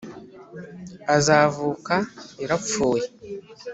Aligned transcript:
azavuka 1.15 1.95
yarapfuye. 2.41 3.05